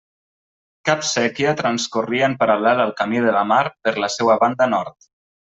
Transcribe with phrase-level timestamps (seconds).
[0.89, 4.99] Cap séquia transcorria en paral·lel al camí de la Mar per la seua banda nord.